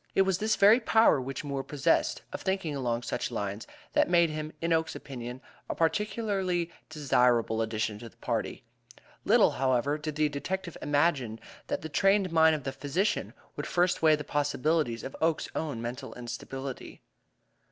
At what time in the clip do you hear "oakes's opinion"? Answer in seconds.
4.73-5.41